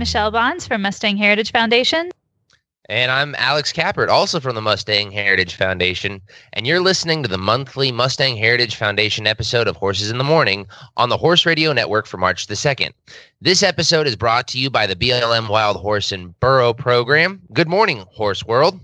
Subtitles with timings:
[0.00, 2.10] Michelle Bonds from Mustang Heritage Foundation.
[2.88, 6.22] And I'm Alex Kappert, also from the Mustang Heritage Foundation.
[6.54, 10.66] And you're listening to the monthly Mustang Heritage Foundation episode of Horses in the Morning
[10.96, 12.92] on the Horse Radio Network for March the 2nd.
[13.42, 17.42] This episode is brought to you by the BLM Wild Horse and Burro program.
[17.52, 18.80] Good morning, Horse World.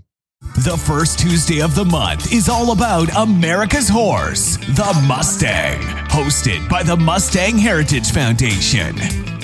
[0.57, 6.83] The first Tuesday of the month is all about America's horse, the Mustang, hosted by
[6.83, 9.36] the Mustang Heritage Foundation.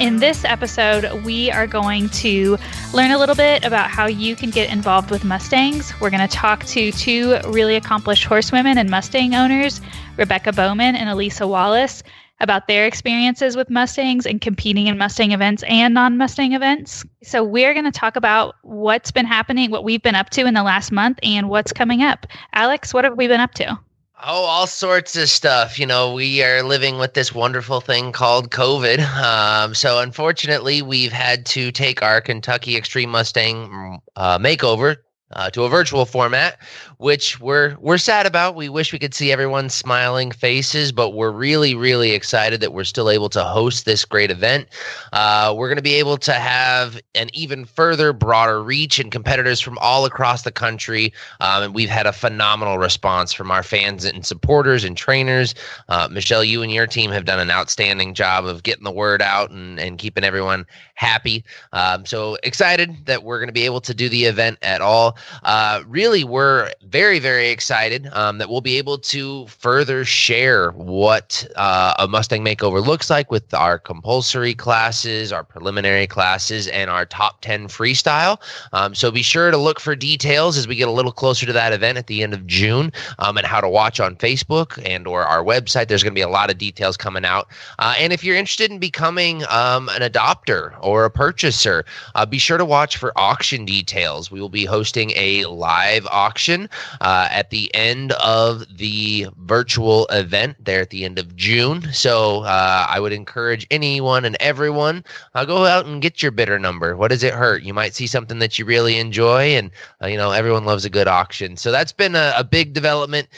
[0.00, 2.56] In this episode, we are going to
[2.94, 5.92] learn a little bit about how you can get involved with Mustangs.
[6.00, 9.82] We're going to talk to two really accomplished horsewomen and Mustang owners,
[10.16, 12.02] Rebecca Bowman and Elisa Wallace,
[12.40, 17.04] about their experiences with Mustangs and competing in Mustang events and non Mustang events.
[17.22, 20.54] So, we're going to talk about what's been happening, what we've been up to in
[20.54, 22.26] the last month, and what's coming up.
[22.54, 23.78] Alex, what have we been up to?
[24.22, 25.78] Oh, all sorts of stuff.
[25.78, 29.00] You know, we are living with this wonderful thing called COVID.
[29.16, 34.96] Um, so, unfortunately, we've had to take our Kentucky Extreme Mustang uh, makeover
[35.32, 36.58] uh, to a virtual format,
[36.98, 38.54] which we're we're sad about.
[38.54, 42.84] We wish we could see everyone's smiling faces, but we're really really excited that we're
[42.84, 44.68] still able to host this great event.
[45.12, 49.60] Uh, we're going to be able to have an even further broader reach and competitors
[49.60, 54.04] from all across the country, um, and we've had a phenomenal response from our fans
[54.04, 55.54] and supporters and trainers.
[55.88, 59.22] Uh, Michelle, you and your team have done an outstanding job of getting the word
[59.22, 61.44] out and and keeping everyone happy.
[61.72, 65.16] Um, so excited that we're going to be able to do the event at all.
[65.42, 71.46] Uh, really, we're very, very excited um, that we'll be able to further share what
[71.56, 77.06] uh, a Mustang makeover looks like with our compulsory classes, our preliminary classes, and our
[77.06, 78.40] top 10 freestyle.
[78.72, 81.52] Um, so be sure to look for details as we get a little closer to
[81.52, 85.06] that event at the end of June um, and how to watch on Facebook and
[85.06, 85.88] or our website.
[85.88, 87.48] There's going to be a lot of details coming out.
[87.78, 92.38] Uh, and if you're interested in becoming um, an adopter or a purchaser, uh, be
[92.38, 94.30] sure to watch for auction details.
[94.30, 96.68] We will be hosting a live auction
[97.00, 101.92] uh, at the end of the virtual event there at the end of June.
[101.92, 105.04] So uh, I would encourage anyone and everyone
[105.34, 106.96] uh, go out and get your bidder number.
[106.96, 107.62] What does it hurt?
[107.62, 109.70] You might see something that you really enjoy, and
[110.02, 111.56] uh, you know everyone loves a good auction.
[111.56, 113.28] So that's been a, a big development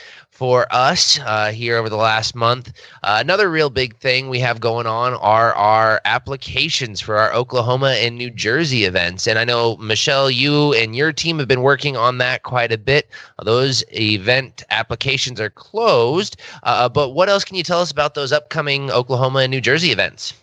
[0.42, 2.72] for us uh, here over the last month.
[3.04, 7.91] Uh, another real big thing we have going on are our applications for our Oklahoma
[7.91, 9.28] and New Jersey events.
[9.28, 12.76] And I know, Michelle, you and your team have been working on that quite a
[12.76, 13.08] bit.
[13.44, 16.41] Those event applications are closed.
[16.64, 19.92] Uh, but what else can you tell us about those upcoming Oklahoma and New Jersey
[19.92, 20.34] events?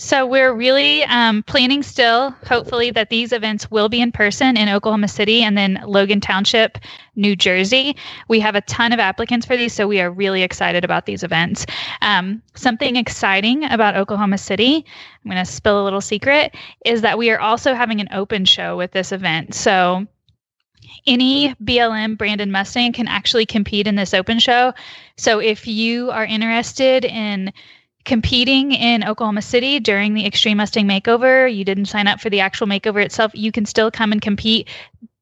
[0.00, 4.70] So we're really um, planning still, hopefully, that these events will be in person in
[4.70, 6.78] Oklahoma City and then Logan Township,
[7.16, 7.94] New Jersey.
[8.26, 11.22] We have a ton of applicants for these, so we are really excited about these
[11.22, 11.66] events.
[12.00, 14.86] Um, something exciting about Oklahoma City,
[15.22, 16.54] I'm going to spill a little secret,
[16.86, 19.54] is that we are also having an open show with this event.
[19.54, 20.06] So
[21.06, 24.72] any BLM branded Mustang can actually compete in this open show.
[25.18, 27.52] So if you are interested in
[28.04, 32.40] competing in Oklahoma City during the Extreme Mustang Makeover, you didn't sign up for the
[32.40, 34.68] actual makeover itself, you can still come and compete.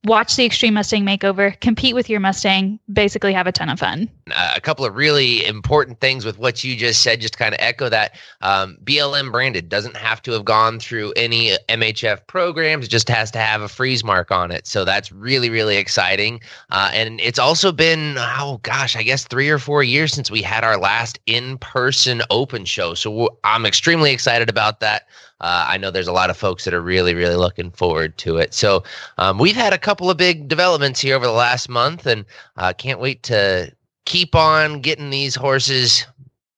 [0.04, 4.08] Watch the Extreme Mustang Makeover, compete with your Mustang, basically have a ton of fun.
[4.30, 7.60] Uh, a couple of really important things with what you just said, just kind of
[7.60, 8.14] echo that.
[8.40, 13.32] Um, BLM branded doesn't have to have gone through any MHF programs, it just has
[13.32, 14.68] to have a freeze mark on it.
[14.68, 16.40] So that's really, really exciting.
[16.70, 20.42] Uh, and it's also been, oh gosh, I guess three or four years since we
[20.42, 22.94] had our last in person open show.
[22.94, 25.08] So I'm extremely excited about that.
[25.40, 28.38] Uh, I know there's a lot of folks that are really, really looking forward to
[28.38, 28.54] it.
[28.54, 28.82] So
[29.18, 32.24] um, we've had a couple of big developments here over the last month, and
[32.56, 33.72] uh, can't wait to
[34.04, 36.06] keep on getting these horses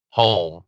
[0.09, 0.63] home.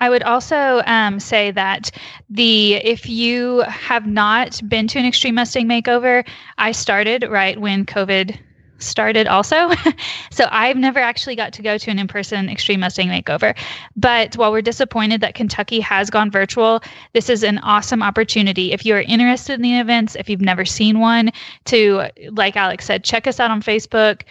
[0.00, 1.90] I would also um, say that
[2.28, 6.26] the if you have not been to an extreme Mustang makeover,
[6.58, 8.36] I started right when COVID
[8.78, 9.70] started also.
[10.30, 13.56] so I've never actually got to go to an in-person Extreme Mustang makeover.
[13.96, 16.82] But while we're disappointed that Kentucky has gone virtual,
[17.12, 18.72] this is an awesome opportunity.
[18.72, 21.30] If you are interested in the events, if you've never seen one,
[21.66, 24.22] to like Alex said, check us out on Facebook.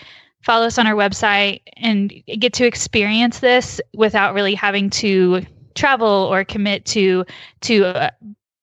[0.42, 5.42] Follow us on our website and get to experience this without really having to
[5.74, 7.26] travel or commit to
[7.62, 8.10] to uh,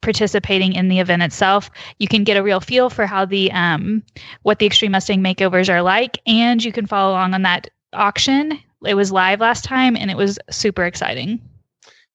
[0.00, 1.70] participating in the event itself.
[1.99, 4.02] You can get a real feel for how the um,
[4.43, 8.58] what the Extreme Mustang makeovers are like, and you can follow along on that auction.
[8.85, 11.41] It was live last time, and it was super exciting.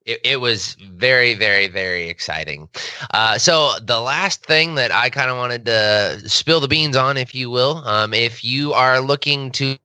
[0.06, 2.70] It, it was very, very, very exciting.
[3.12, 7.18] Uh, so the last thing that I kind of wanted to spill the beans on,
[7.18, 9.78] if you will, um, if you are looking to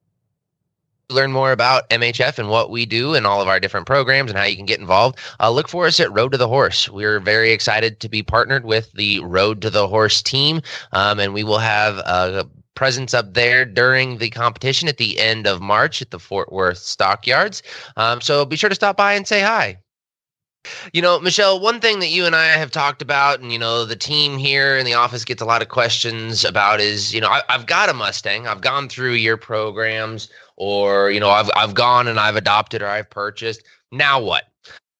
[1.10, 4.38] learn more about MHF and what we do and all of our different programs and
[4.38, 6.88] how you can get involved, uh, look for us at Road to the Horse.
[6.88, 10.62] We're very excited to be partnered with the Road to the Horse team,
[10.92, 15.46] um, and we will have a presence up there during the competition at the end
[15.46, 17.62] of March at the Fort Worth Stockyards.
[17.96, 19.76] Um, so be sure to stop by and say hi.
[20.92, 23.86] You know, Michelle, one thing that you and I have talked about, and you know,
[23.86, 27.28] the team here in the office gets a lot of questions about is, you know,
[27.28, 28.46] I, have got a Mustang.
[28.46, 30.28] I've gone through your programs,
[30.60, 33.62] or you know, I've I've gone and I've adopted or I've purchased.
[33.90, 34.44] Now what?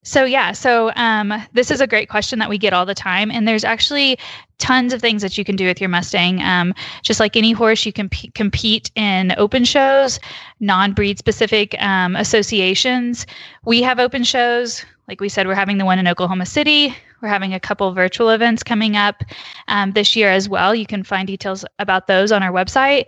[0.03, 3.31] So yeah, so um, this is a great question that we get all the time,
[3.31, 4.19] and there's actually
[4.57, 6.43] tons of things that you can do with your Mustang.
[6.43, 10.19] Um, just like any horse, you can p- compete in open shows,
[10.61, 13.27] non-breed specific um, associations.
[13.67, 14.83] We have open shows.
[15.09, 16.97] Like we said, we're having the one in Oklahoma City.
[17.21, 19.23] We're having a couple virtual events coming up
[19.69, 20.75] um, this year as well.
[20.75, 23.05] You can find details about those on our website.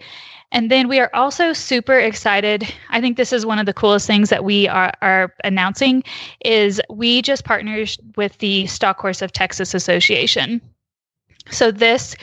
[0.53, 2.73] And then we are also super excited.
[2.91, 6.05] I think this is one of the coolest things that we are, are announcing
[6.45, 10.61] is we just partnered with the Stock Horse of Texas Association.
[11.51, 12.15] So this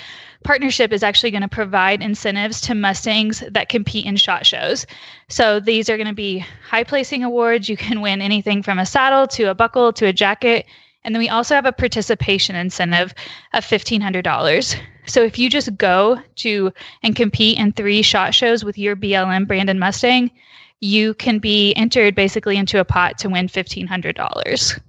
[0.43, 4.85] partnership is actually going to provide incentives to Mustangs that compete in SHOT shows.
[5.27, 7.67] So these are going to be high placing awards.
[7.67, 10.67] You can win anything from a saddle to a buckle to a jacket.
[11.03, 13.13] And then we also have a participation incentive
[13.53, 14.75] of $1,500.
[15.05, 16.73] So if you just go to
[17.03, 20.29] and compete in three SHOT shows with your BLM branded Mustang,
[20.81, 24.81] you can be entered basically into a pot to win $1,500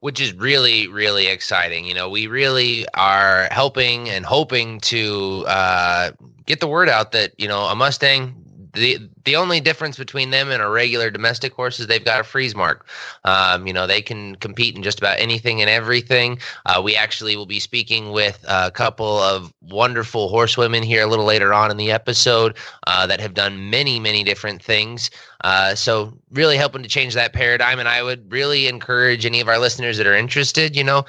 [0.00, 6.10] which is really really exciting you know we really are helping and hoping to uh,
[6.44, 8.34] get the word out that you know a mustang
[8.74, 12.24] the the only difference between them and a regular domestic horse is they've got a
[12.24, 12.86] freeze mark.
[13.24, 16.38] Um, you know, they can compete in just about anything and everything.
[16.66, 21.24] Uh, we actually will be speaking with a couple of wonderful horsewomen here a little
[21.24, 22.56] later on in the episode
[22.86, 25.10] uh, that have done many many different things.
[25.42, 27.78] Uh, so really helping to change that paradigm.
[27.78, 31.04] And I would really encourage any of our listeners that are interested, you know,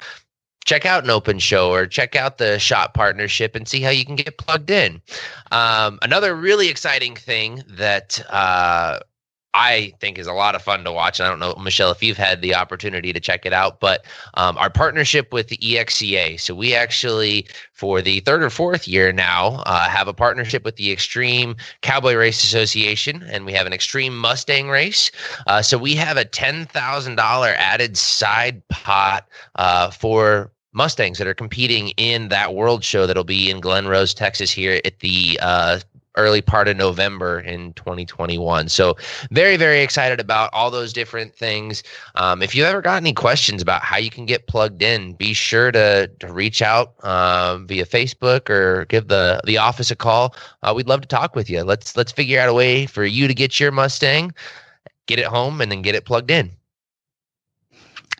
[0.65, 4.03] check out an open show or check out the SHOT partnership and see how you
[4.03, 5.01] can get plugged in.
[5.51, 8.99] Um, another really exciting thing that uh,
[9.55, 11.19] I think is a lot of fun to watch.
[11.19, 14.05] And I don't know, Michelle, if you've had the opportunity to check it out, but
[14.33, 16.39] um, our partnership with the EXCA.
[16.41, 20.75] So we actually, for the third or fourth year now, uh, have a partnership with
[20.75, 25.09] the Extreme Cowboy Race Association, and we have an Extreme Mustang race.
[25.47, 29.25] Uh, so we have a $10,000 added side pot
[29.55, 34.13] uh, for Mustangs that are competing in that world show that'll be in Glen Rose,
[34.13, 35.79] Texas, here at the uh,
[36.17, 38.69] early part of November in 2021.
[38.69, 38.95] So,
[39.31, 41.83] very, very excited about all those different things.
[42.15, 45.33] Um, if you ever got any questions about how you can get plugged in, be
[45.33, 50.35] sure to, to reach out um, via Facebook or give the the office a call.
[50.63, 51.63] Uh, we'd love to talk with you.
[51.63, 54.33] Let's let's figure out a way for you to get your Mustang,
[55.05, 56.51] get it home, and then get it plugged in.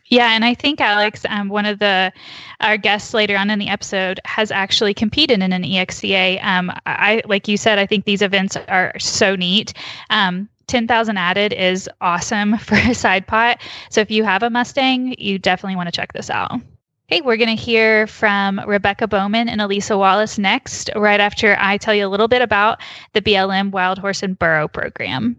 [0.08, 2.12] Yeah, and I think Alex, um, one of the
[2.60, 6.42] our guests later on in the episode, has actually competed in an EXCA.
[6.44, 9.72] Um, I like you said, I think these events are so neat.
[10.10, 13.60] Um, 10,000 added is awesome for a side pot.
[13.90, 16.60] So if you have a Mustang, you definitely want to check this out.
[17.08, 21.78] Okay, we're going to hear from Rebecca Bowman and Elisa Wallace next, right after I
[21.78, 22.80] tell you a little bit about
[23.12, 25.36] the BLM Wild Horse and Burro program.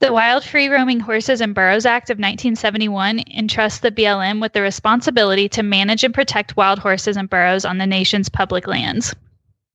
[0.00, 4.62] The Wild Free Roaming Horses and Burros Act of 1971 entrusts the BLM with the
[4.62, 9.12] responsibility to manage and protect wild horses and burros on the nation's public lands.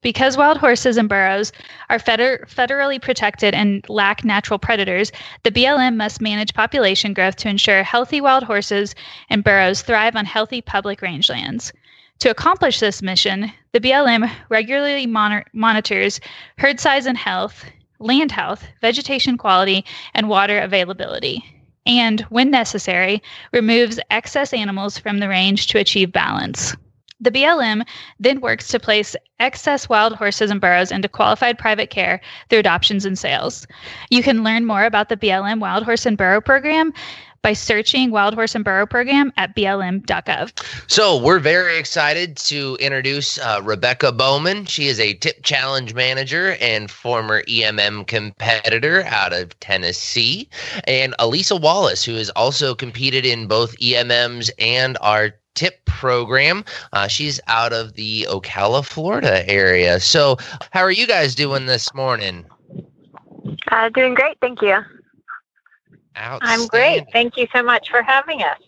[0.02, 1.52] Because wild horses and burros
[1.90, 5.12] are feder- federally protected and lack natural predators,
[5.44, 8.96] the BLM must manage population growth to ensure healthy wild horses
[9.30, 11.74] and burros thrive on healthy public rangelands.
[12.20, 16.22] To accomplish this mission, the BLM regularly monitor- monitors
[16.60, 17.66] herd size and health,
[18.04, 21.44] land health, vegetation quality, and water availability.
[21.86, 26.76] And, when necessary, removes excess animals from the range to achieve balance.
[27.20, 27.86] The BLM
[28.20, 32.20] then works to place excess wild horses and burros into qualified private care
[32.50, 33.66] through adoptions and sales.
[34.10, 36.94] You can learn more about the BLM Wild Horse and Burro program
[37.44, 40.90] by searching Wild Horse and Burro Program at blm.gov.
[40.90, 44.66] So we're very excited to introduce uh, Rebecca Bowman.
[44.66, 50.50] She is a tip challenge manager and former EMM competitor out of Tennessee,
[50.88, 56.64] and Elisa Wallace, who has also competed in both EMMs and our tip program.
[56.94, 60.00] Uh, she's out of the Ocala, Florida area.
[60.00, 60.38] So,
[60.72, 62.46] how are you guys doing this morning?
[63.68, 64.80] Uh, doing great, thank you.
[66.16, 67.06] I'm great.
[67.12, 68.60] Thank you so much for having us.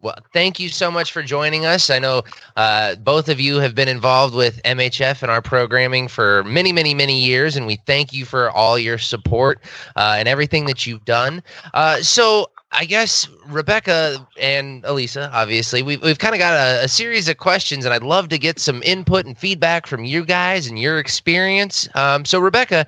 [0.00, 1.90] Well, thank you so much for joining us.
[1.90, 2.22] I know
[2.56, 6.94] uh, both of you have been involved with MHF and our programming for many, many,
[6.94, 9.60] many years, and we thank you for all your support
[9.96, 11.42] uh, and everything that you've done.
[11.74, 16.88] Uh, so, I guess Rebecca and Elisa, obviously, we've, we've kind of got a, a,
[16.88, 20.66] series of questions, and I'd love to get some input and feedback from you guys
[20.66, 21.88] and your experience.
[21.94, 22.86] Um, so, Rebecca,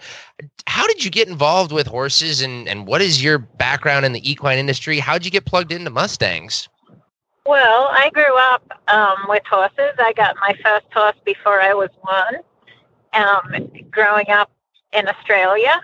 [0.67, 4.31] how did you get involved with horses, and, and what is your background in the
[4.31, 4.99] equine industry?
[4.99, 6.69] How did you get plugged into Mustangs?
[7.47, 9.95] Well, I grew up um, with horses.
[9.99, 12.37] I got my first horse before I was one,
[13.13, 14.51] um, growing up
[14.93, 15.81] in Australia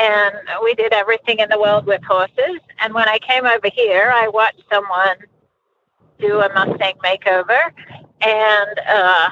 [0.00, 2.60] and we did everything in the world with horses.
[2.80, 5.16] And when I came over here, I watched someone
[6.18, 7.70] do a Mustang makeover,
[8.20, 9.30] and uh,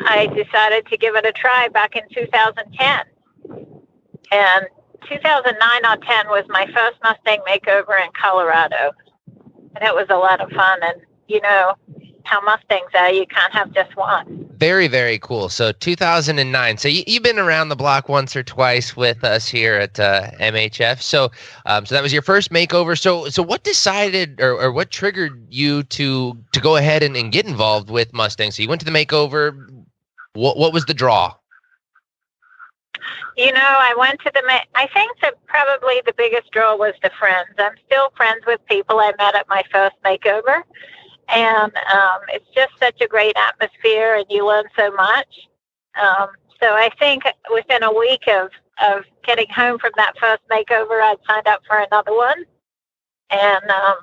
[0.00, 3.04] I decided to give it a try back in 2010.
[4.32, 4.66] And
[5.08, 8.92] 2009 or 10 was my first Mustang makeover in Colorado,
[9.76, 10.78] and it was a lot of fun.
[10.82, 11.74] And you know
[12.24, 14.48] how Mustangs are; you can't have just one.
[14.56, 15.50] Very, very cool.
[15.50, 16.78] So 2009.
[16.78, 20.30] So you, have been around the block once or twice with us here at uh,
[20.40, 21.02] MHF.
[21.02, 21.30] So,
[21.66, 22.98] um, so that was your first makeover.
[22.98, 27.32] So, so what decided or, or what triggered you to to go ahead and, and
[27.32, 28.50] get involved with Mustang?
[28.50, 29.68] So you went to the makeover.
[30.32, 31.34] What what was the draw?
[33.36, 34.42] You know, I went to the.
[34.74, 37.48] I think that probably the biggest draw was the friends.
[37.58, 40.62] I'm still friends with people I met at my first makeover
[41.28, 45.48] and um, it's just such a great atmosphere, and you learn so much.
[46.00, 46.28] Um,
[46.60, 48.50] so I think within a week of
[48.82, 52.44] of getting home from that first makeover, I'd signed up for another one,
[53.30, 53.96] and um,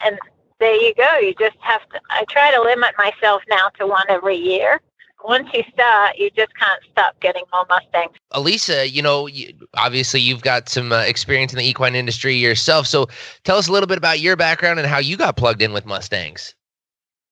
[0.00, 0.18] and
[0.58, 1.18] there you go.
[1.18, 2.00] You just have to.
[2.10, 4.80] I try to limit myself now to one every year.
[5.24, 8.16] Once you start, you just can't stop getting more Mustangs.
[8.32, 12.86] Elisa, you know, you, obviously you've got some uh, experience in the equine industry yourself.
[12.86, 13.06] So
[13.44, 15.84] tell us a little bit about your background and how you got plugged in with
[15.84, 16.54] Mustangs.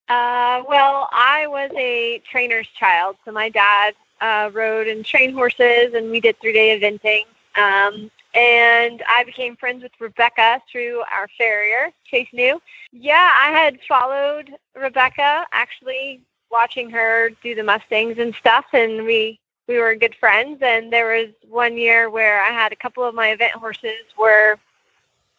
[0.09, 3.17] Uh, well, I was a trainer's child.
[3.25, 7.25] So my dad uh, rode and trained horses, and we did three day eventing.
[7.61, 12.61] Um, and I became friends with Rebecca through our farrier, Chase New.
[12.93, 19.39] Yeah, I had followed Rebecca, actually watching her do the Mustangs and stuff, and we
[19.67, 20.63] we were good friends.
[20.63, 24.59] And there was one year where I had a couple of my event horses were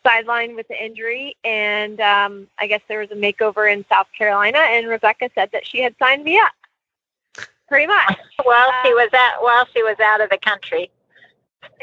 [0.06, 4.60] sidelined with the injury, and um, I guess there was a makeover in South Carolina,
[4.60, 6.52] and Rebecca said that she had signed me up.
[7.68, 8.18] Pretty much.
[8.44, 10.90] While she was out, while she was out of the country.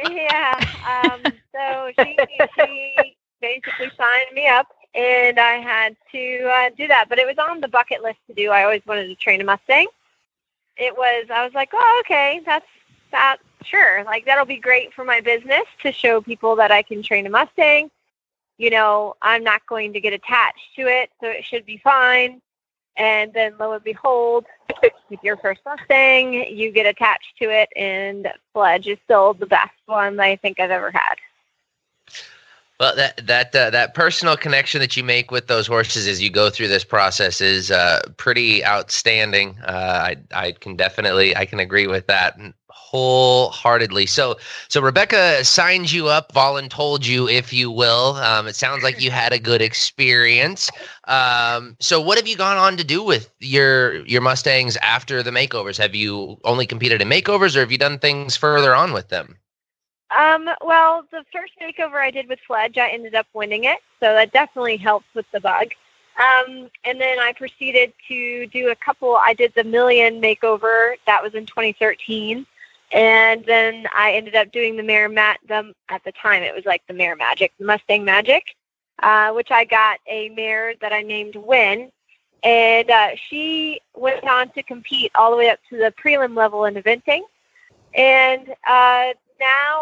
[0.02, 0.58] Yeah.
[1.04, 2.16] Um, so she
[2.56, 7.06] she basically signed me up, and I had to uh, do that.
[7.08, 8.50] But it was on the bucket list to do.
[8.50, 9.86] I always wanted to train a Mustang.
[10.76, 11.26] It was.
[11.32, 12.66] I was like, oh, okay, that's
[13.10, 13.38] that.
[13.64, 17.26] Sure, like that'll be great for my business to show people that I can train
[17.26, 17.90] a Mustang
[18.58, 22.40] you know, I'm not going to get attached to it, so it should be fine.
[22.96, 24.46] And then lo and behold,
[25.10, 29.74] with your first Mustang, you get attached to it, and Fledge is still the best
[29.84, 31.16] one I think I've ever had.
[32.78, 36.28] Well, that that uh, that personal connection that you make with those horses as you
[36.28, 39.58] go through this process is uh, pretty outstanding.
[39.64, 44.06] Uh, I I can definitely I can agree with that wholeheartedly.
[44.06, 44.36] So
[44.68, 48.16] so Rebecca signed you up, voluntold you, if you will.
[48.16, 50.70] Um, it sounds like you had a good experience.
[51.04, 55.30] Um, so what have you gone on to do with your your Mustangs after the
[55.30, 55.78] makeovers?
[55.78, 59.38] Have you only competed in makeovers, or have you done things further on with them?
[60.10, 64.12] Um, well, the first makeover I did with Fledge, I ended up winning it, so
[64.14, 65.68] that definitely helps with the bug.
[66.18, 69.16] Um, and then I proceeded to do a couple.
[69.16, 72.46] I did the Million makeover that was in 2013,
[72.92, 75.40] and then I ended up doing the Mare Mat.
[75.48, 78.54] The, at the time, it was like the Mare Magic, the Mustang Magic,
[79.02, 81.90] uh, which I got a mare that I named Hwin,
[82.42, 86.64] and uh, she went on to compete all the way up to the prelim level
[86.64, 87.22] in eventing.
[87.94, 89.75] And uh, now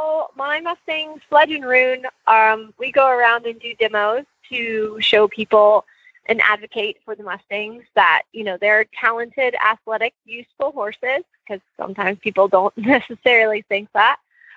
[0.64, 5.84] Mustang Fledge and Rune, um, we go around and do demos to show people
[6.26, 12.18] and advocate for the Mustangs that, you know, they're talented, athletic, useful horses because sometimes
[12.18, 14.16] people don't necessarily think that.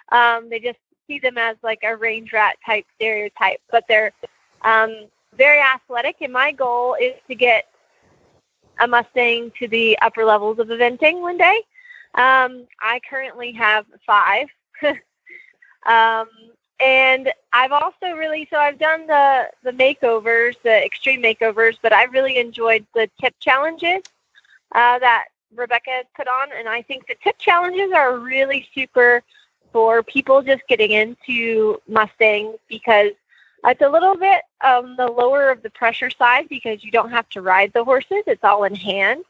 [0.10, 4.14] Um, they just see them as like a range rat type stereotype, but they're
[4.62, 6.18] um, very athletic.
[6.22, 7.66] And my goal is to get
[8.80, 11.62] a Mustang to the upper levels of eventing one day.
[12.16, 14.48] Um, I currently have five
[15.86, 16.28] um,
[16.80, 22.04] and I've also really so I've done the the makeovers, the extreme makeovers, but I
[22.06, 24.04] really enjoyed the tip challenges
[24.74, 29.24] uh, that Rebecca has put on, and I think the tip challenges are really super
[29.72, 33.12] for people just getting into Mustangs because
[33.66, 37.28] it's a little bit um, the lower of the pressure side because you don't have
[37.30, 39.24] to ride the horses; it's all in hand.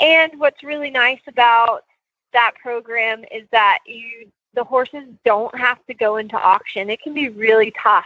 [0.00, 1.84] And what's really nice about
[2.32, 6.90] that program is that you the horses don't have to go into auction.
[6.90, 8.04] It can be really tough.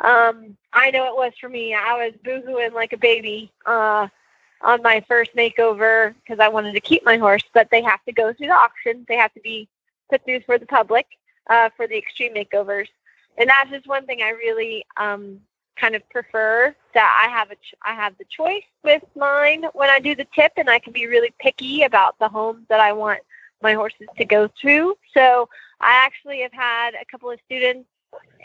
[0.00, 1.74] Um, I know it was for me.
[1.74, 4.08] I was boohooing like a baby uh,
[4.62, 8.12] on my first makeover because I wanted to keep my horse, but they have to
[8.12, 9.04] go through the auction.
[9.08, 9.68] They have to be
[10.10, 11.06] put through for the public
[11.48, 12.88] uh, for the extreme makeovers.
[13.38, 15.40] And that's just one thing I really um,
[15.76, 19.88] kind of prefer that I have a ch- I have the choice with mine when
[19.88, 22.92] I do the tip, and I can be really picky about the homes that I
[22.92, 23.20] want
[23.62, 24.96] my horses to go through.
[25.14, 25.48] So
[25.82, 27.88] I actually have had a couple of students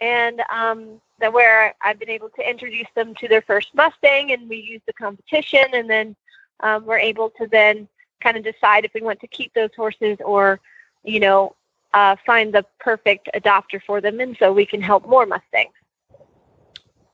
[0.02, 4.48] and um, that where I've been able to introduce them to their first Mustang, and
[4.50, 6.16] we use the competition, and then
[6.62, 7.88] um, we're able to then
[8.22, 10.60] kind of decide if we want to keep those horses or,
[11.04, 11.56] you know,
[11.94, 15.74] uh, find the perfect adopter for them, and so we can help more Mustangs.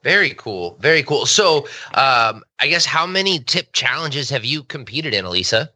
[0.04, 0.76] Very cool.
[0.82, 1.26] Very cool.
[1.26, 1.60] So,
[1.94, 5.72] um, I guess how many tip challenges have you competed in, Elisa?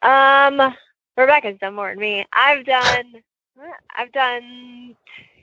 [0.00, 0.74] Um,
[1.16, 2.26] Rebecca's done more than me.
[2.32, 3.22] I've done,
[3.96, 4.96] I've done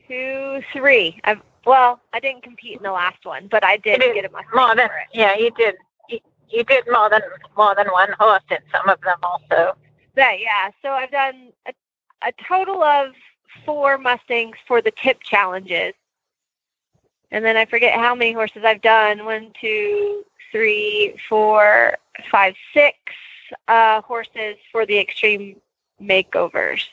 [0.08, 1.20] two, three.
[1.24, 4.30] I've well, I didn't compete in the last one, but I did, did get a
[4.30, 5.76] Mustang more than yeah, you did.
[6.10, 7.22] You, you did more than
[7.56, 9.78] more than one horse in some of them also.
[10.18, 10.72] Yeah, yeah.
[10.82, 11.74] So I've done a,
[12.24, 13.14] a total of
[13.66, 15.94] four Mustangs for the tip challenges.
[17.30, 19.24] And then I forget how many horses I've done.
[19.24, 21.98] One, two, three, four,
[22.30, 22.98] five, six
[23.68, 25.56] uh, horses for the extreme
[26.02, 26.84] makeovers.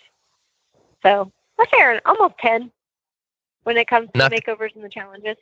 [1.02, 2.70] So that's fair, almost 10
[3.64, 5.36] when it comes to Enough- the makeovers and the challenges.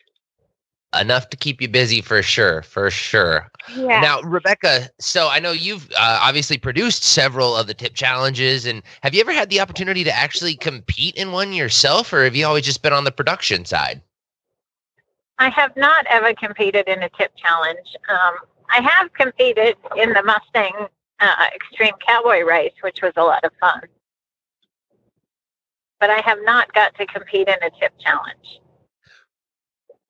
[0.98, 2.62] Enough to keep you busy for sure.
[2.62, 3.50] For sure.
[3.74, 4.00] Yeah.
[4.00, 8.82] Now, Rebecca, so I know you've uh, obviously produced several of the tip challenges, and
[9.02, 12.46] have you ever had the opportunity to actually compete in one yourself, or have you
[12.46, 14.00] always just been on the production side?
[15.38, 17.94] I have not ever competed in a tip challenge.
[18.08, 18.36] Um,
[18.70, 20.88] I have competed in the Mustang
[21.20, 23.82] uh, Extreme Cowboy Race, which was a lot of fun.
[26.00, 28.60] But I have not got to compete in a tip challenge.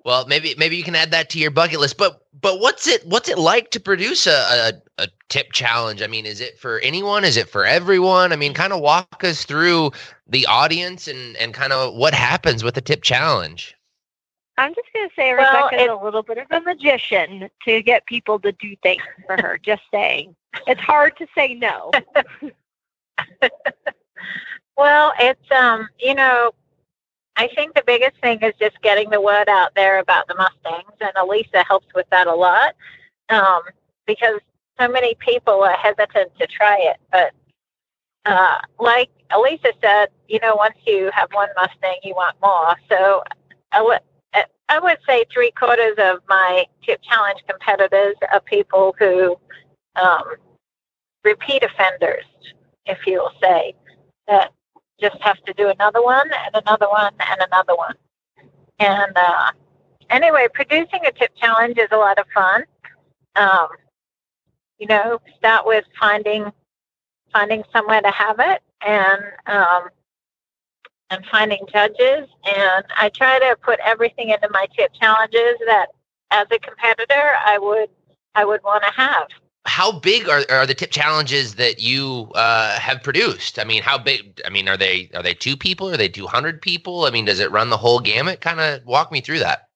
[0.05, 1.97] Well, maybe maybe you can add that to your bucket list.
[1.97, 4.31] But but what's it what's it like to produce a,
[4.99, 6.03] a, a tip challenge?
[6.03, 7.25] I mean, is it for anyone?
[7.25, 8.33] Is it for everyone?
[8.33, 9.93] I mean, kind of walk us through
[10.29, 13.76] the audience and and kind of what happens with the tip challenge.
[14.59, 17.83] I'm just going to say Well, Rebecca's it- a little bit of a magician to
[17.83, 19.59] get people to do things for her.
[19.63, 20.35] just saying.
[20.67, 21.91] It's hard to say no.
[24.77, 26.53] Well, it's um, you know,
[27.37, 30.97] I think the biggest thing is just getting the word out there about the Mustangs,
[31.01, 32.75] and Elisa helps with that a lot,
[33.31, 33.63] um,
[34.07, 34.39] because
[34.79, 36.99] so many people are hesitant to try it.
[37.11, 37.33] But
[38.27, 42.75] uh, like Elisa said, you know, once you have one Mustang, you want more.
[42.91, 43.23] So
[44.69, 49.37] I would say three quarters of my tip challenge competitors are people who
[49.95, 50.25] um,
[51.25, 52.25] repeat offenders,
[52.87, 53.75] if you will say,
[54.27, 54.53] that
[55.01, 57.95] just have to do another one and another one and another one.
[58.79, 59.53] And uh,
[60.11, 62.65] anyway, producing a tip challenge is a lot of fun.
[63.37, 63.69] Um,
[64.79, 66.53] you know, start with finding
[67.33, 69.89] finding somewhere to have it and um,
[71.11, 72.29] and finding judges.
[72.45, 75.87] And I try to put everything into my tip challenges that,
[76.31, 77.89] as a competitor, I would
[78.35, 79.29] I would want to have.
[79.67, 83.59] How big are, are the tip challenges that you uh, have produced?
[83.59, 84.41] I mean, how big?
[84.45, 85.89] I mean, are they are they two people?
[85.91, 87.05] Are they two hundred people?
[87.05, 88.41] I mean, does it run the whole gamut?
[88.41, 89.69] Kind of walk me through that.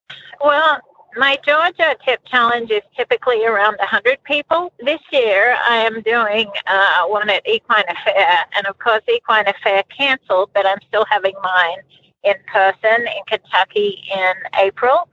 [0.43, 0.79] Well,
[1.17, 4.71] my Georgia tip challenge is typically around 100 people.
[4.79, 9.83] This year, I am doing uh, one at Equine Affaire, and of course, Equine Affaire
[9.95, 11.79] canceled, but I'm still having mine
[12.23, 15.09] in person in Kentucky in April.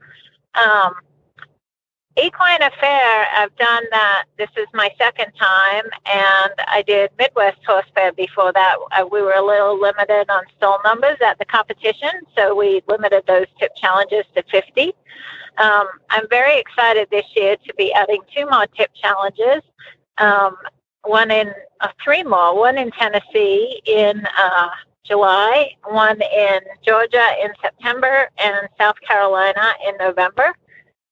[0.55, 0.93] Um,
[2.21, 4.25] Equine Affaire, I've done that.
[4.37, 8.75] This is my second time, and I did Midwest Horse Fair before that.
[8.91, 13.23] Uh, we were a little limited on stall numbers at the competition, so we limited
[13.27, 14.93] those tip challenges to 50.
[15.57, 19.61] Um, I'm very excited this year to be adding two more tip challenges.
[20.17, 20.55] Um,
[21.03, 22.57] one in uh, three more.
[22.57, 24.69] One in Tennessee in uh,
[25.05, 30.53] July, one in Georgia in September, and South Carolina in November.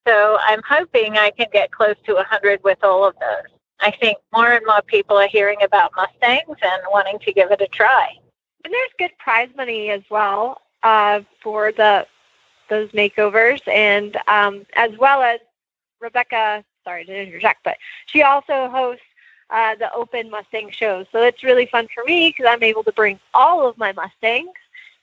[0.08, 3.52] So I'm hoping I can get close to 100 with all of those.
[3.80, 7.62] I think more and more people are hearing about Mustangs and wanting to give it
[7.62, 8.10] a try.
[8.64, 10.62] And there's good prize money as well.
[10.84, 12.06] uh, for the
[12.70, 15.40] those makeovers, and um, as well as
[16.00, 16.64] Rebecca.
[16.84, 19.04] Sorry to interject, but she also hosts
[19.50, 21.06] uh, the open Mustang shows.
[21.12, 24.56] So it's really fun for me because I'm able to bring all of my Mustangs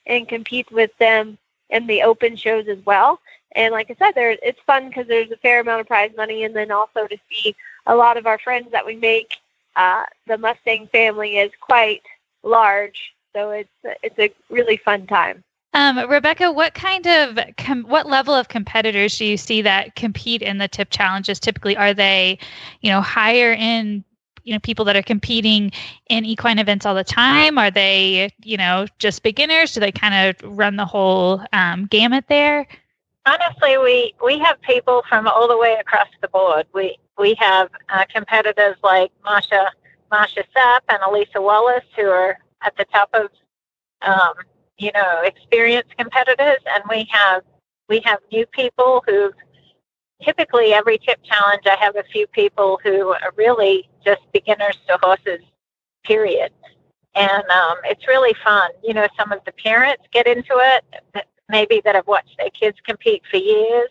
[0.05, 1.37] and compete with them
[1.69, 3.19] in the open shows as well.
[3.55, 6.43] And like I said, there it's fun because there's a fair amount of prize money,
[6.43, 9.37] and then also to see a lot of our friends that we make.
[9.75, 12.01] Uh, the Mustang family is quite
[12.43, 13.69] large, so it's
[14.03, 15.43] it's a really fun time.
[15.75, 20.41] Um, Rebecca, what kind of com- what level of competitors do you see that compete
[20.41, 21.37] in the tip challenges?
[21.37, 22.39] Typically, are they,
[22.79, 24.05] you know, higher in
[24.43, 25.73] you know people that are competing
[26.07, 27.57] in equine events all the time?
[27.57, 29.73] Are they you know just beginners?
[29.73, 32.65] Do they kind of run the whole um, gamut there?
[33.25, 36.67] Honestly, we we have people from all the way across the board.
[36.73, 39.67] We we have uh, competitors like Marsha
[40.09, 43.29] Marsha Sapp and Elisa Wallace who are at the top of
[44.03, 44.35] um,
[44.77, 47.43] you know experienced competitors, and we have
[47.89, 49.31] we have new people who
[50.23, 54.97] typically every tip challenge I have a few people who are really just beginners to
[55.01, 55.41] horses,
[56.03, 56.51] period.
[57.15, 58.71] And um, it's really fun.
[58.83, 62.77] You know, some of the parents get into it, maybe that have watched their kids
[62.85, 63.89] compete for years.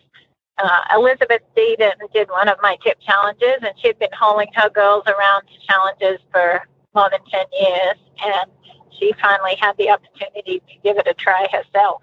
[0.57, 5.03] Uh, Elizabeth Deedon did one of my tip challenges, and she'd been hauling her girls
[5.07, 6.61] around to challenges for
[6.93, 7.95] more than 10 years.
[8.23, 8.51] And
[8.99, 12.01] she finally had the opportunity to give it a try herself.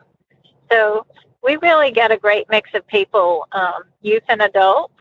[0.71, 1.07] So
[1.43, 4.95] we really get a great mix of people, um, youth and adults,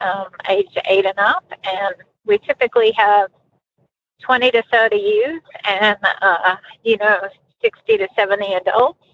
[0.00, 3.30] um, age eight and up, and we typically have
[4.22, 7.20] 20 to 30 youth and, uh, you know,
[7.62, 9.04] 60 to 70 adults.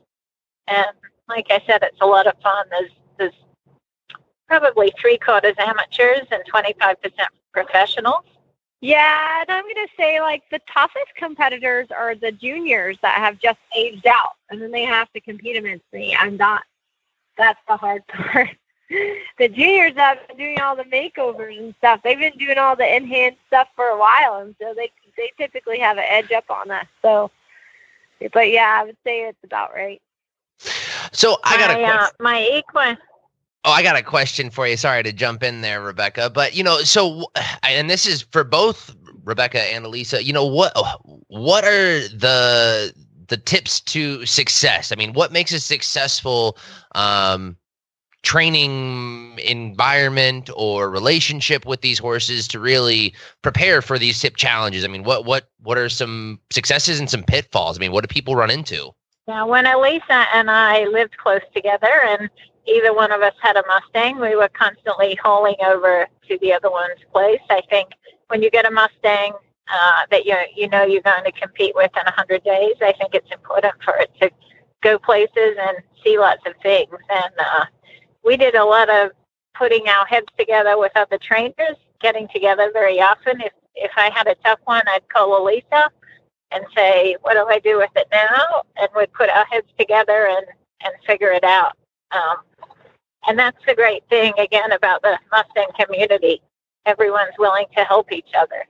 [0.69, 0.87] And
[1.29, 2.67] like I said, it's a lot of fun.
[2.71, 3.33] There's, there's
[4.47, 6.95] probably three quarters amateurs and 25%
[7.53, 8.25] professionals.
[8.81, 13.39] Yeah, and I'm going to say like the toughest competitors are the juniors that have
[13.39, 16.17] just aged out, and then they have to compete against me.
[16.19, 16.63] I'm not.
[17.37, 18.49] That's the hard part.
[19.39, 22.01] the juniors have been doing all the makeovers and stuff.
[22.03, 25.79] They've been doing all the in-hand stuff for a while, and so they they typically
[25.79, 26.87] have an edge up on us.
[27.03, 27.31] So,
[28.33, 30.01] but yeah, I would say it's about right.
[31.13, 32.17] So I got a my, uh, question.
[32.21, 32.99] my equine.
[33.65, 34.77] Oh, I got a question for you.
[34.77, 36.31] Sorry to jump in there, Rebecca.
[36.31, 37.31] But you know, so
[37.63, 38.95] and this is for both
[39.25, 40.25] Rebecca and Elisa.
[40.25, 40.73] You know what?
[41.29, 42.93] What are the
[43.29, 44.93] the tips to success?
[44.93, 46.57] I mean, what makes a successful
[46.95, 47.57] um,
[48.23, 54.85] training environment or relationship with these horses to really prepare for these tip challenges?
[54.85, 57.77] I mean, what what what are some successes and some pitfalls?
[57.77, 58.91] I mean, what do people run into?
[59.29, 62.31] Now, when Elisa and I lived close together, and
[62.71, 66.71] either one of us had a Mustang, we were constantly hauling over to the other
[66.71, 67.41] one's place.
[67.51, 67.91] I think
[68.29, 69.33] when you get a Mustang
[69.73, 72.93] uh, that you you know you're going to compete with in a 100 days, I
[72.93, 74.31] think it's important for it to
[74.83, 76.95] go places and see lots of things.
[77.11, 77.65] And uh,
[78.25, 79.11] we did a lot of
[79.55, 83.41] putting our heads together with other trainers, getting together very often.
[83.41, 85.91] If if I had a tough one, I'd call Elisa
[86.51, 90.27] and say, "What do I do with it now?" And we'd put our heads together
[90.29, 90.47] and
[90.83, 91.77] and figure it out.
[92.13, 92.37] Um,
[93.27, 96.41] and that's the great thing again about the Mustang community.
[96.87, 98.65] Everyone's willing to help each other.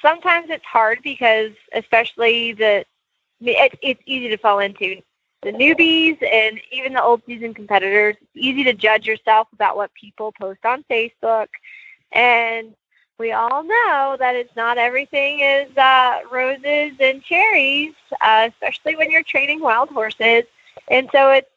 [0.00, 2.84] Sometimes it's hard because, especially the,
[3.40, 5.02] it, it's easy to fall into
[5.42, 8.16] the newbies and even the old season competitors.
[8.20, 11.48] It's easy to judge yourself about what people post on Facebook,
[12.12, 12.74] and
[13.18, 19.10] we all know that it's not everything is uh, roses and cherries, uh, especially when
[19.10, 20.44] you're training wild horses.
[20.88, 21.50] And so it's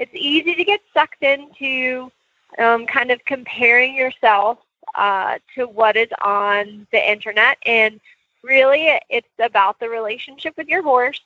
[0.00, 2.10] it's easy to get sucked into
[2.58, 4.58] um, kind of comparing yourself
[4.94, 7.58] uh, to what is on the internet.
[7.66, 8.00] And
[8.42, 11.20] really, it's about the relationship with your horse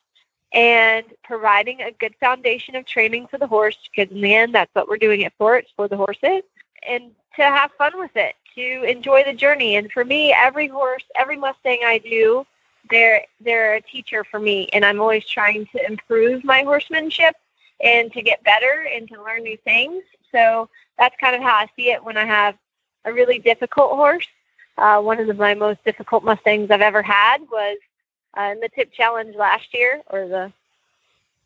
[0.53, 4.75] and providing a good foundation of training for the horse because in the end, that's
[4.75, 5.57] what we're doing it for.
[5.57, 6.43] It's for the horses.
[6.87, 9.77] And to have fun with it, to enjoy the journey.
[9.77, 12.45] And for me, every horse, every Mustang I do,
[12.91, 17.35] they're they're a teacher for me, and I'm always trying to improve my horsemanship
[17.81, 20.03] and to get better and to learn new things.
[20.33, 22.57] So that's kind of how I see it when I have
[23.05, 24.27] a really difficult horse.
[24.77, 27.79] Uh, one of the, my most difficult Mustangs I've ever had was
[28.37, 30.53] uh, in the Tip Challenge last year or the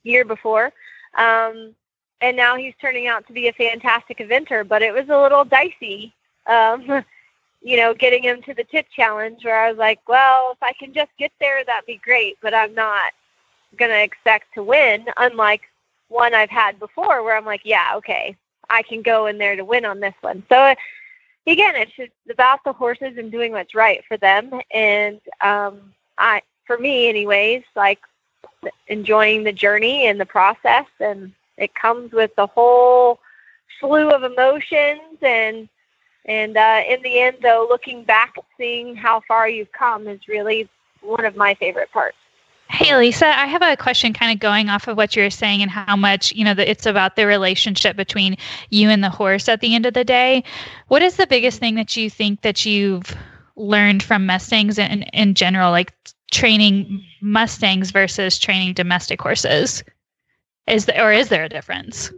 [0.02, 0.72] year before.
[1.14, 1.74] Um,
[2.20, 5.44] and now he's turning out to be a fantastic eventer, but it was a little
[5.44, 6.12] dicey,
[6.46, 7.04] um,
[7.62, 10.72] you know, getting him to the Tip Challenge where I was like, well, if I
[10.72, 13.12] can just get there, that'd be great, but I'm not
[13.76, 15.62] going to expect to win, unlike
[16.08, 18.36] one I've had before where I'm like, yeah, okay,
[18.70, 20.42] I can go in there to win on this one.
[20.48, 20.74] So
[21.46, 24.60] again, it's just about the horses and doing what's right for them.
[24.70, 28.00] And um, I, for me, anyways, like
[28.88, 30.86] enjoying the journey and the process.
[31.00, 33.20] And it comes with the whole
[33.80, 35.68] slew of emotions and
[36.24, 40.68] and uh, in the end, though, looking back, seeing how far you've come is really
[41.00, 42.18] one of my favorite parts.
[42.78, 45.70] Hey, Lisa, I have a question kind of going off of what you're saying and
[45.70, 48.36] how much, you know, that it's about the relationship between
[48.70, 50.44] you and the horse at the end of the day.
[50.86, 53.16] What is the biggest thing that you think that you've
[53.56, 55.92] learned from Mustangs in, in general, like
[56.30, 59.82] training Mustangs versus training domestic horses?
[60.68, 62.12] Is there, or is there a difference?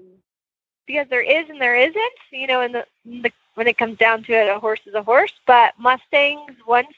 [0.86, 3.96] Because there is and there isn't, you know, in the, in the when it comes
[3.96, 5.32] down to it, a horse is a horse.
[5.46, 6.94] But Mustangs, once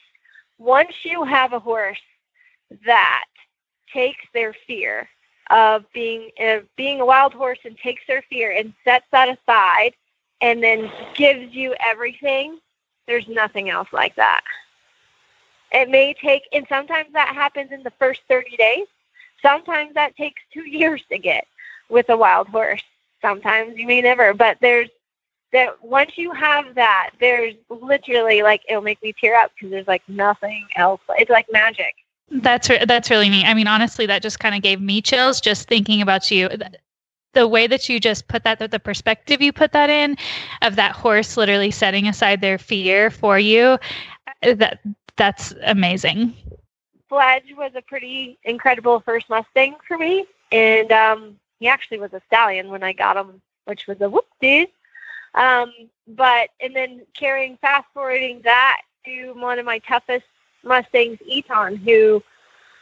[0.57, 2.01] once you have a horse
[2.85, 3.23] that
[3.93, 5.07] takes their fear
[5.49, 9.93] of being uh, being a wild horse and takes their fear and sets that aside
[10.41, 12.59] and then gives you everything,
[13.07, 14.41] there's nothing else like that.
[15.71, 18.85] It may take, and sometimes that happens in the first 30 days.
[19.41, 21.47] Sometimes that takes two years to get
[21.89, 22.83] with a wild horse.
[23.21, 24.89] Sometimes you may never, but there's
[25.53, 29.87] that once you have that, there's literally like it'll make me tear up because there's
[29.87, 30.99] like nothing else.
[31.11, 31.95] It's like magic.
[32.29, 33.45] That's re- that's really neat.
[33.45, 36.49] I mean, honestly, that just kind of gave me chills just thinking about you.
[37.33, 40.17] The way that you just put that, the perspective you put that in,
[40.61, 43.77] of that horse literally setting aside their fear for you,
[44.41, 44.79] that
[45.15, 46.33] that's amazing.
[47.09, 52.21] Fledge was a pretty incredible first Mustang for me, and um, he actually was a
[52.27, 54.69] stallion when I got him, which was a whoop dude.
[55.35, 55.71] Um,
[56.07, 60.25] but and then carrying fast forwarding that to one of my toughest
[60.63, 62.23] Mustangs, Eton, who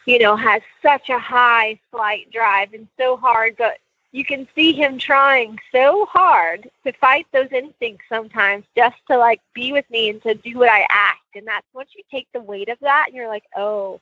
[0.05, 3.77] you know has such a high flight drive and so hard, but
[4.11, 9.39] you can see him trying so hard to fight those instincts sometimes just to like
[9.53, 11.19] be with me and to do what I ask.
[11.35, 14.01] And that's once you take the weight of that and you're like, oh,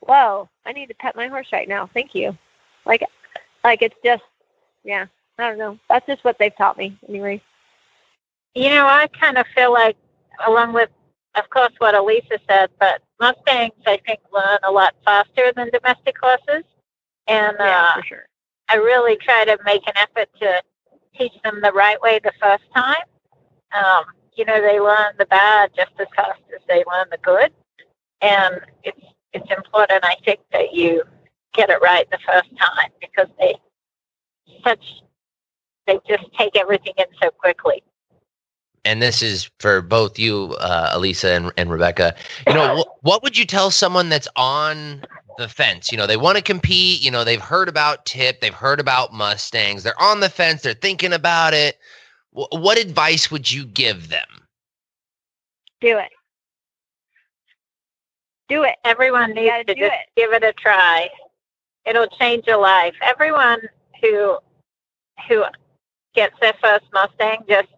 [0.00, 1.88] whoa, I need to pet my horse right now.
[1.92, 2.36] Thank you.
[2.84, 3.02] Like,
[3.64, 4.22] like it's just,
[4.84, 5.78] yeah, I don't know.
[5.88, 7.42] That's just what they've taught me anyway.
[8.54, 9.96] You know, I kind of feel like,
[10.46, 10.90] along with,
[11.38, 16.16] of course, what Elisa said, but Mustangs, I think, learn a lot faster than domestic
[16.20, 16.64] horses.
[17.26, 18.26] And Yeah, uh, for sure.
[18.68, 20.62] I really try to make an effort to
[21.16, 23.04] teach them the right way the first time.
[23.72, 27.52] Um, you know, they learn the bad just as fast as they learn the good,
[28.20, 29.00] and it's
[29.32, 31.02] it's important, I think, that you
[31.54, 33.56] get it right the first time because they
[34.64, 35.02] such
[35.86, 37.82] they just take everything in so quickly.
[38.88, 42.14] And this is for both you, uh, Elisa and, and Rebecca.
[42.46, 45.04] You know, wh- what would you tell someone that's on
[45.36, 45.92] the fence?
[45.92, 47.02] You know, they want to compete.
[47.02, 49.82] You know, they've heard about Tip, they've heard about Mustangs.
[49.82, 50.62] They're on the fence.
[50.62, 51.78] They're thinking about it.
[52.32, 54.26] Wh- what advice would you give them?
[55.82, 56.08] Do it.
[58.48, 58.76] Do it.
[58.84, 60.08] Everyone needs gotta to do just it.
[60.16, 61.10] give it a try.
[61.84, 62.94] It'll change your life.
[63.02, 63.60] Everyone
[64.00, 64.38] who
[65.28, 65.44] who
[66.14, 67.68] gets their first Mustang just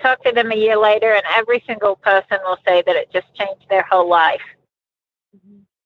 [0.00, 3.32] talk to them a year later and every single person will say that it just
[3.34, 4.40] changed their whole life.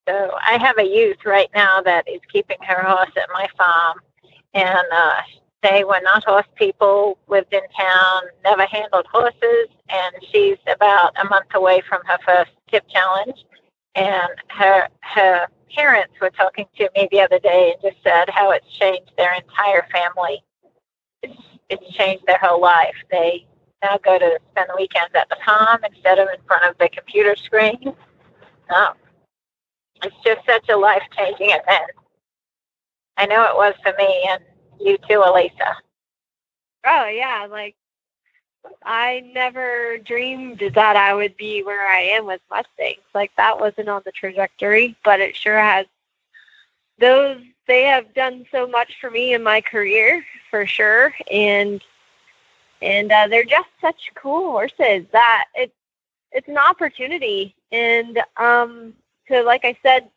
[0.09, 4.01] So I have a youth right now that is keeping her horse at my farm
[4.55, 5.21] and uh
[5.63, 11.29] they were not horse people, lived in town, never handled horses, and she's about a
[11.29, 13.45] month away from her first tip challenge
[13.97, 18.51] and her her parents were talking to me the other day and just said how
[18.51, 20.45] it's changed their entire family.
[21.23, 22.95] It's it's changed their whole life.
[23.11, 23.47] They
[23.83, 26.89] now go to spend the weekends at the farm instead of in front of the
[26.89, 27.95] computer screen.
[28.75, 28.95] Um,
[30.03, 31.91] it's just such a life changing event.
[33.17, 34.43] I know it was for me and
[34.81, 35.77] you too, Elisa.
[36.87, 37.77] Oh yeah, like
[38.83, 43.03] I never dreamed that I would be where I am with Mustangs.
[43.15, 45.87] Like that wasn't on the trajectory, but it sure has.
[46.99, 51.83] Those they have done so much for me in my career, for sure, and
[52.83, 55.73] and uh, they're just such cool horses that it's
[56.33, 58.93] it's an opportunity, and um,
[59.29, 60.09] to like I said,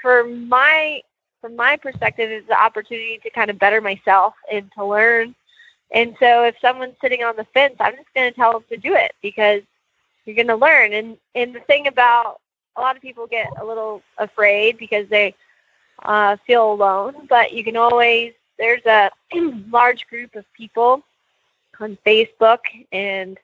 [0.00, 1.02] for my
[1.40, 5.34] from my perspective, it's the opportunity to kind of better myself and to learn
[5.92, 8.76] and so if someone's sitting on the fence, I'm just going to tell them to
[8.76, 9.62] do it because
[10.24, 10.92] you're going to learn.
[10.92, 12.40] And and the thing about
[12.76, 15.34] a lot of people get a little afraid because they
[16.04, 19.10] uh, feel alone, but you can always there's a
[19.70, 21.02] large group of people
[21.80, 22.60] on Facebook
[22.92, 23.38] and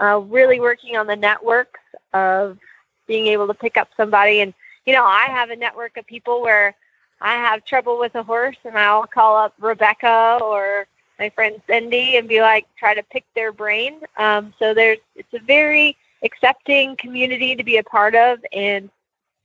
[0.00, 1.80] uh, really working on the networks
[2.12, 2.58] of
[3.06, 4.40] being able to pick up somebody.
[4.40, 4.52] And
[4.84, 6.74] you know, I have a network of people where
[7.20, 10.86] I have trouble with a horse, and I'll call up Rebecca or
[11.18, 14.00] my friend Cindy and be like, try to pick their brain.
[14.18, 18.90] Um, so there's, it's a very accepting community to be a part of, and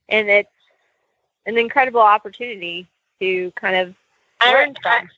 [0.09, 0.49] and it's
[1.45, 2.87] an incredible opportunity
[3.19, 3.95] to kind of
[4.45, 5.09] learn from.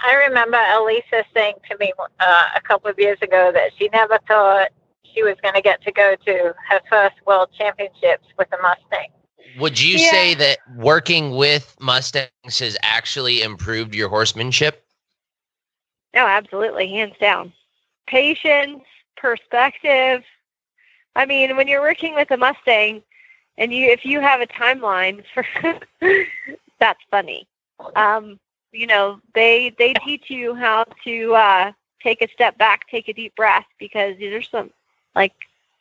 [0.00, 4.18] I remember Elisa saying to me uh, a couple of years ago that she never
[4.28, 4.68] thought
[5.02, 9.10] she was going to get to go to her first World Championships with a Mustang.
[9.58, 10.10] Would you Yeah.
[10.10, 14.84] say that working with Mustangs has actually improved your horsemanship?
[16.14, 17.52] No, absolutely, hands down.
[18.06, 18.84] Patience,
[19.16, 20.22] perspective.
[21.16, 23.02] I mean, when you're working with a Mustang,
[23.56, 25.44] and you if you have a timeline for,
[26.78, 27.48] that's funny.
[27.96, 28.38] Um,
[28.72, 33.12] you know, they they teach you how to uh, take a step back, take a
[33.12, 34.70] deep breath, because there's some
[35.14, 35.34] like,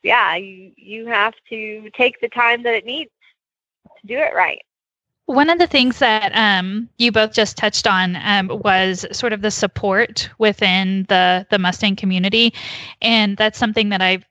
[0.04, 3.12] yeah, you you have to take the time that it needs
[4.02, 4.62] to do it right.
[5.26, 9.42] One of the things that um, you both just touched on um, was sort of
[9.42, 12.54] the support within the the Mustang community,
[13.02, 14.24] and that's something that I've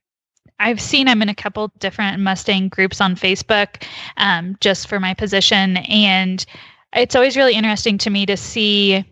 [0.59, 1.07] I've seen.
[1.07, 3.83] I'm in a couple different Mustang groups on Facebook,
[4.16, 6.47] um, just for my position, and
[6.96, 9.04] it's always really interesting to me to see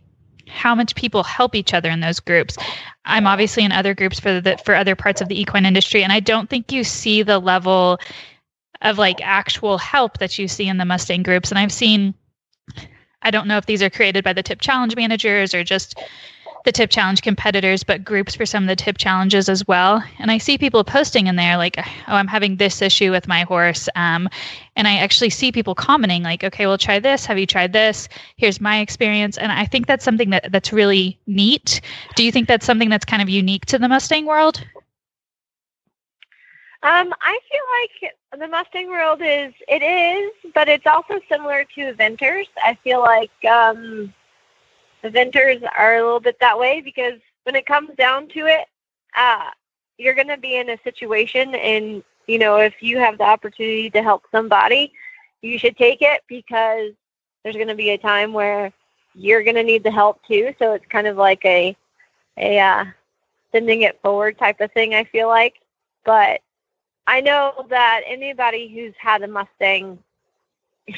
[0.48, 2.56] how much people help each other in those groups.
[3.04, 6.12] I'm obviously in other groups for the for other parts of the equine industry, and
[6.12, 7.98] I don't think you see the level
[8.82, 11.50] of like actual help that you see in the Mustang groups.
[11.50, 12.14] And I've seen,
[13.22, 15.98] I don't know if these are created by the tip challenge managers or just
[16.64, 20.03] the tip challenge competitors, but groups for some of the tip challenges as well.
[20.18, 23.42] And I see people posting in there like, oh, I'm having this issue with my
[23.42, 23.88] horse.
[23.94, 24.29] Um,
[24.74, 27.27] and I actually see people commenting like, okay, well, try this.
[27.27, 28.09] Have you tried this?
[28.37, 29.37] Here's my experience.
[29.37, 31.81] And I think that's something that that's really neat.
[32.16, 34.64] Do you think that's something that's kind of unique to the Mustang world?
[36.83, 37.62] Um, I feel
[38.03, 42.46] like the Mustang world is it is, but it's also similar to eventers.
[42.62, 44.12] I feel like um,
[45.04, 48.66] eventers are a little bit that way because when it comes down to it,
[49.16, 49.50] uh,
[49.98, 53.90] you're going to be in a situation, and you know if you have the opportunity
[53.90, 54.92] to help somebody,
[55.42, 56.92] you should take it because
[57.42, 58.72] there's going to be a time where
[59.14, 60.54] you're going to need the help too.
[60.58, 61.76] So it's kind of like a
[62.38, 62.84] a uh,
[63.52, 64.94] sending it forward type of thing.
[64.94, 65.60] I feel like,
[66.04, 66.40] but
[67.06, 69.98] I know that anybody who's had a Mustang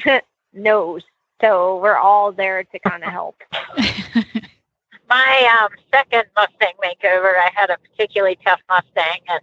[0.52, 1.02] knows.
[1.40, 3.42] So we're all there to kind of help.
[5.08, 9.40] My um, second Mustang makeover, I had a particularly tough Mustang, and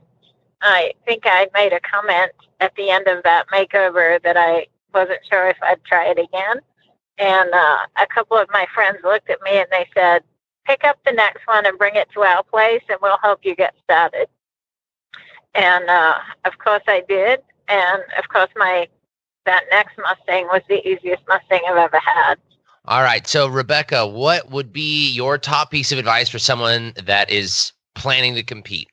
[0.62, 5.20] I think I made a comment at the end of that makeover that I wasn't
[5.30, 6.58] sure if I'd try it again.
[7.18, 10.24] And uh, a couple of my friends looked at me and they said,
[10.66, 13.56] "Pick up the next one and bring it to our place, and we'll help you
[13.56, 14.28] get started."
[15.54, 17.42] And uh, of course, I did.
[17.68, 18.88] And of course, my
[19.46, 22.36] that next Mustang was the easiest Mustang I've ever had.
[22.86, 23.26] All right.
[23.26, 28.36] So, Rebecca, what would be your top piece of advice for someone that is planning
[28.36, 28.90] to compete?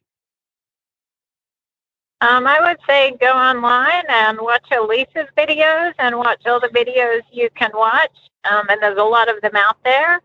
[2.20, 7.22] Um, I would say go online and watch Elisa's videos and watch all the videos
[7.32, 8.12] you can watch.
[8.50, 10.20] Um, and there's a lot of them out there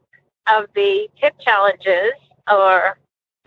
[0.52, 2.12] of the tip challenges
[2.52, 2.98] or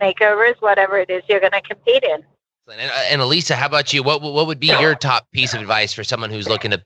[0.01, 2.23] makeovers, whatever it is you're going to compete in.
[2.71, 4.03] And, uh, and Elisa, how about you?
[4.03, 6.81] What what would be your top piece of advice for someone who's looking to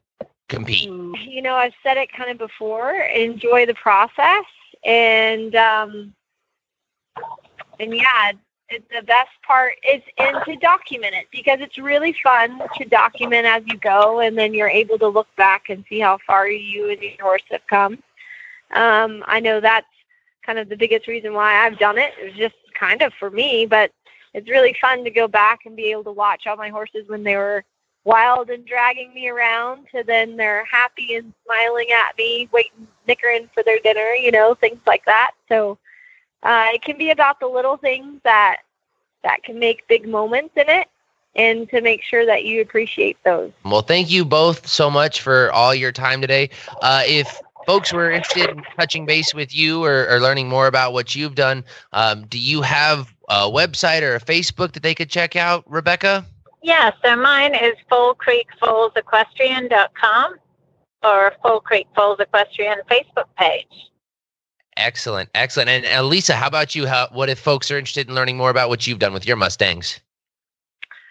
[0.50, 0.84] compete?
[0.84, 2.91] You know, I've said it kind of before.
[2.93, 4.46] Enjoy the process,
[4.86, 6.13] and um,
[7.80, 8.32] and yeah,
[8.69, 13.63] the best part is and to document it because it's really fun to document as
[13.67, 17.02] you go, and then you're able to look back and see how far you and
[17.02, 18.02] your horse have come.
[18.72, 19.88] Um, I know that's
[20.46, 22.13] kind of the biggest reason why I've done it.
[22.19, 23.91] It was just kind of for me, but
[24.34, 27.24] it's really fun to go back and be able to watch all my horses when
[27.24, 27.63] they were
[28.04, 33.50] wild and dragging me around to then they're happy and smiling at me, waiting, nickering
[33.54, 35.32] for their dinner, you know, things like that.
[35.48, 35.78] So
[36.43, 38.58] uh, it can be about the little things that
[39.24, 40.89] that can make big moments in it
[41.36, 43.52] and to make sure that you appreciate those.
[43.63, 46.50] Well, thank you both so much for all your time today.
[46.82, 50.91] Uh, if folks were interested in touching base with you or, or learning more about
[50.93, 55.10] what you've done, um, do you have a website or a Facebook that they could
[55.10, 56.26] check out, Rebecca?
[56.62, 60.35] Yeah, so mine is fullcreekfoalsequestrian.com
[61.04, 63.67] or Full Creek Falls Equestrian Facebook page.
[64.77, 65.85] Excellent, excellent.
[65.85, 66.88] And Lisa, how about you?
[66.88, 69.35] How, what if folks are interested in learning more about what you've done with your
[69.35, 70.00] Mustangs?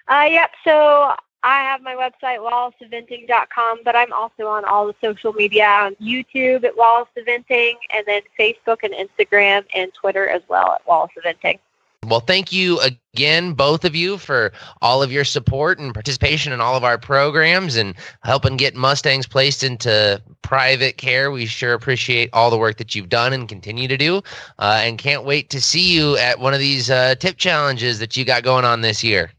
[0.09, 0.51] Uh, yep.
[0.65, 1.15] So
[1.45, 6.65] I have my website, wallaceeventing.com, but I'm also on all the social media on YouTube
[6.65, 11.59] at Wallace Eventing, and then Facebook and Instagram and Twitter as well at Wallace Eventing.
[12.07, 16.61] Well, thank you again, both of you, for all of your support and participation in
[16.61, 21.31] all of our programs and helping get Mustangs placed into private care.
[21.31, 24.17] We sure appreciate all the work that you've done and continue to do,
[24.59, 28.17] uh, and can't wait to see you at one of these uh, tip challenges that
[28.17, 29.31] you got going on this year.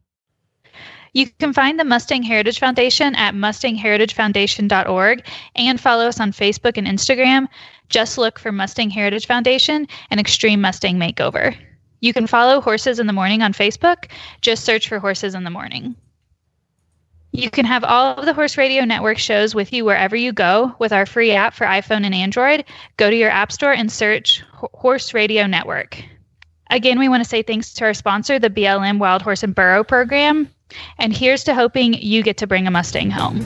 [1.14, 6.88] You can find the Mustang Heritage Foundation at mustangheritagefoundation.org and follow us on Facebook and
[6.88, 7.48] Instagram.
[7.90, 11.56] Just look for Mustang Heritage Foundation and Extreme Mustang Makeover.
[12.00, 14.10] You can follow Horses in the Morning on Facebook.
[14.42, 15.96] Just search for Horses in the Morning.
[17.32, 20.76] You can have all of the Horse Radio Network shows with you wherever you go
[20.80, 22.66] with our free app for iPhone and Android.
[22.98, 26.04] Go to your App Store and search Horse Radio Network.
[26.70, 29.84] Again, we want to say thanks to our sponsor, the BLM Wild Horse and Burro
[29.84, 30.50] program.
[30.98, 33.46] And here's to hoping you get to bring a Mustang home.